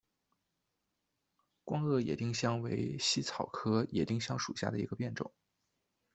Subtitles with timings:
[1.63, 5.31] 光萼野丁香为茜草科野丁香属下的一个变种。